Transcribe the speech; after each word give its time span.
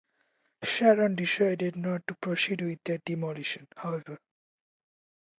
Sharon 0.63 1.13
decided 1.13 1.75
not 1.75 2.07
to 2.07 2.15
proceed 2.15 2.61
with 2.61 2.79
their 2.85 2.97
demolition, 3.05 3.67
however. 3.77 4.19